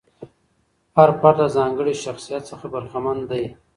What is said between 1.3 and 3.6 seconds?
له ځانګړي شخصیت څخه برخمن دی.